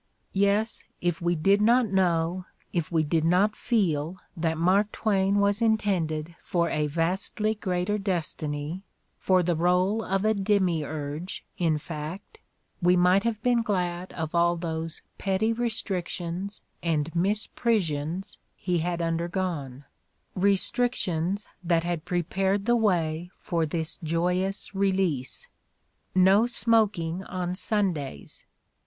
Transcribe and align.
Yes, 0.33 0.83
if 0.99 1.21
we 1.21 1.35
did 1.35 1.61
not 1.61 1.85
know, 1.89 2.47
if 2.73 2.91
we 2.91 3.03
did 3.03 3.23
not 3.23 3.55
feel, 3.55 4.17
that 4.35 4.57
Mark 4.57 4.91
Twain 4.91 5.35
was 5.35 5.61
intended 5.61 6.35
for 6.43 6.71
a 6.71 6.87
vastly 6.87 7.53
greater 7.53 7.99
des 7.99 8.23
tiny, 8.35 8.81
for 9.19 9.43
the 9.43 9.55
role 9.55 10.03
of 10.03 10.25
a 10.25 10.33
demiurge, 10.33 11.45
in 11.59 11.77
fact, 11.77 12.39
we 12.81 12.97
might 12.97 13.21
have 13.25 13.43
been 13.43 13.61
glad 13.61 14.11
of 14.13 14.33
all 14.33 14.55
those 14.57 15.03
petty 15.19 15.53
restrictions 15.53 16.63
and 16.81 17.15
mis 17.15 17.45
prisions 17.45 18.39
he 18.55 18.79
had 18.79 19.03
undergone, 19.03 19.85
restrictions 20.33 21.47
that 21.63 21.83
had 21.83 22.05
pre 22.05 22.23
pared 22.23 22.65
the 22.65 22.75
way 22.75 23.29
for 23.37 23.67
this 23.67 23.99
joyous 24.01 24.73
release. 24.73 25.47
No 26.15 26.47
smoking 26.47 27.23
on 27.25 27.53
Sundays! 27.53 28.45